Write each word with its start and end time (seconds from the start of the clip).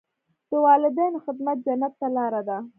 د 0.49 0.51
والدینو 0.65 1.17
خدمت 1.25 1.57
جنت 1.65 1.93
ته 1.99 2.07
لاره 2.15 2.41
ده. 2.47 2.57